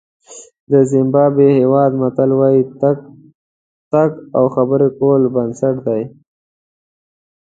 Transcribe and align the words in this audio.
د 0.71 0.73
زیمبابوې 0.91 1.49
هېواد 1.61 1.91
متل 2.01 2.29
وایي 2.39 2.63
تګ 3.91 4.11
او 4.37 4.45
خبرې 4.55 4.89
کول 4.97 5.21
بنسټ 5.35 5.75
دی. 5.87 6.01